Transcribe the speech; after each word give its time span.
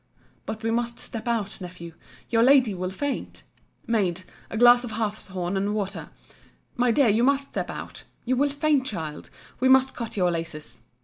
But 0.47 0.63
we 0.63 0.71
must 0.71 0.97
step 0.97 1.27
out, 1.27 1.61
Nephew: 1.61 1.93
your 2.27 2.41
lady 2.41 2.73
will 2.73 2.89
faint. 2.89 3.43
Maid, 3.85 4.23
a 4.49 4.57
glass 4.57 4.83
of 4.83 4.89
hartshorn 4.93 5.55
and 5.55 5.75
water!—My 5.75 6.89
dear 6.89 7.07
you 7.09 7.23
must 7.23 7.49
step 7.49 7.69
out—You 7.69 8.35
will 8.35 8.49
faint, 8.49 8.83
child—We 8.87 9.69
must 9.69 9.95
cut 9.95 10.17
your 10.17 10.31
laces. 10.31 10.81